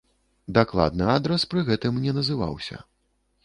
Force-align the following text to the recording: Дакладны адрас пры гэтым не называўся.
Дакладны 0.57 1.05
адрас 1.17 1.47
пры 1.53 1.65
гэтым 1.69 2.03
не 2.09 2.17
называўся. 2.19 2.83